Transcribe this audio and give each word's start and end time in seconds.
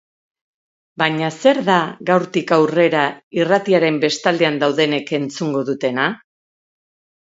Baina 1.01 1.29
zer 1.41 1.59
da, 1.67 1.75
gaurtik 2.11 2.55
aurrera, 2.59 3.05
irratiaren 3.43 4.03
bestaldean 4.09 4.61
daudenek 4.67 5.17
entzungo 5.23 5.67
dutena? 5.73 6.13